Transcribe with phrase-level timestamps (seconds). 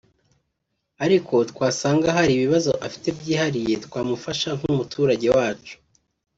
[1.05, 5.75] ariko twasanga hari ibibazo afite byihariye twamufasha nk’umuturage wacu”